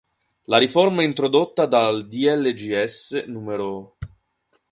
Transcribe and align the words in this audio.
La 0.45 0.57
riforma 0.57 1.03
introdotta 1.03 1.67
dal 1.67 2.07
Dlgs 2.07 3.23
n. 3.27 3.89